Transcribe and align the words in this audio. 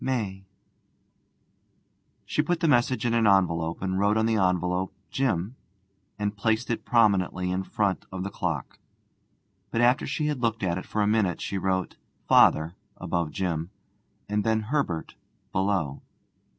MAY.' 0.03 0.47
She 2.25 2.41
put 2.41 2.59
the 2.59 2.67
message 2.67 3.05
in 3.05 3.13
an 3.13 3.27
envelope, 3.27 3.83
and 3.83 3.99
wrote 3.99 4.17
on 4.17 4.25
the 4.25 4.33
envelope 4.35 4.91
'Jim,' 5.11 5.55
and 6.17 6.35
placed 6.35 6.71
it 6.71 6.83
prominently 6.83 7.51
in 7.51 7.61
front 7.61 8.07
of 8.11 8.23
the 8.23 8.31
clock. 8.31 8.79
But 9.69 9.81
after 9.81 10.07
she 10.07 10.25
had 10.25 10.41
looked 10.41 10.63
at 10.63 10.79
it 10.79 10.87
for 10.87 11.03
a 11.03 11.07
minute, 11.07 11.39
she 11.39 11.59
wrote 11.59 11.97
'Father' 12.27 12.73
above 12.97 13.29
Jim, 13.29 13.69
and 14.27 14.43
then 14.43 14.61
'Herbert' 14.61 15.13
below. 15.51 16.01